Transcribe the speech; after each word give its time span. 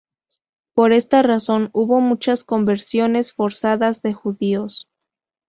Por 0.73 0.93
esta 0.93 1.21
razón 1.21 1.69
hubo 1.73 2.01
muchas 2.01 2.43
conversiones 2.43 3.31
forzadas 3.33 4.01
de 4.01 4.13
judíos. 4.13 4.87